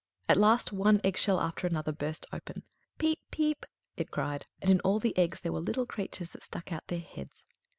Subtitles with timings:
[0.27, 2.63] At last one egg shell after another burst open.
[2.97, 3.19] "Piep!
[3.31, 3.65] piep!"
[3.95, 6.97] it cried, and in all the eggs there were little creatures that stuck out their
[7.01, 7.45] heads.